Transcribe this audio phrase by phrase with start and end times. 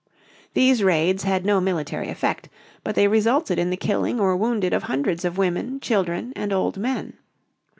[0.55, 2.49] These raids had no military effect,
[2.83, 6.79] but they resulted in the killing or wounding of hundreds of women, children, and old
[6.79, 7.13] men.